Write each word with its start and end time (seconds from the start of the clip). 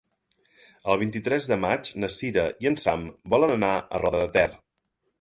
El 0.93 0.97
vint-i-tres 1.01 1.51
de 1.51 1.59
maig 1.67 1.93
na 2.05 2.11
Sira 2.15 2.49
i 2.67 2.73
en 2.73 2.81
Sam 2.87 3.07
volen 3.37 3.57
anar 3.61 3.73
a 3.81 4.05
Roda 4.07 4.27
de 4.27 4.35
Ter. 4.41 4.53